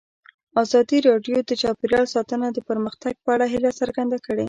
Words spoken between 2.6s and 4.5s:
پرمختګ په اړه هیله څرګنده کړې.